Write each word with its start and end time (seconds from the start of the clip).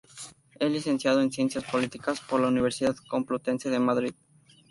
Es 0.59 0.71
licenciado 0.71 1.21
en 1.21 1.31
Ciencias 1.31 1.63
Políticas 1.63 2.21
por 2.21 2.41
la 2.41 2.47
Universidad 2.47 2.95
Complutense 3.07 3.69
de 3.69 3.77
Madrid. 3.77 4.13